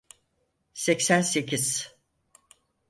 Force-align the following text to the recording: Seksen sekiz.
Seksen 0.73 1.21
sekiz. 1.21 1.95